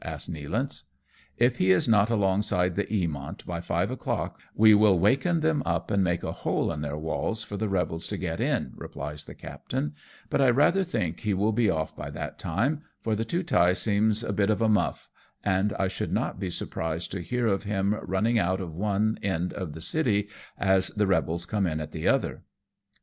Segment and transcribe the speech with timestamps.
[0.03, 0.85] "asks Nealance."
[1.37, 5.91] If he is not alongside the Eamont by five o'clock, we will waken them up
[5.91, 9.35] and make a hole in their walls for the rebels to get m," replies the
[9.35, 9.93] captain;"
[10.31, 14.23] but I rather think he will be off by that time, for the Tootai seems
[14.23, 15.07] a bit of a muff,
[15.43, 19.53] and I should not be surprised to hear of him running out of one end
[19.53, 22.41] of the city as the rebels come in at the other."